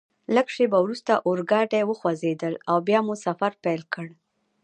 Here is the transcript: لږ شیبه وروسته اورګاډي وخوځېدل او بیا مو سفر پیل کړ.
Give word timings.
لږ 0.35 0.47
شیبه 0.55 0.79
وروسته 0.81 1.13
اورګاډي 1.27 1.81
وخوځېدل 1.85 2.53
او 2.69 2.77
بیا 2.87 2.99
مو 3.05 3.13
سفر 3.25 3.51
پیل 3.63 3.81
کړ. 3.93 4.07